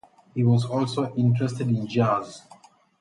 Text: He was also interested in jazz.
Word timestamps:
He 0.33 0.43
was 0.43 0.65
also 0.65 1.13
interested 1.13 1.67
in 1.67 1.85
jazz. 1.85 2.41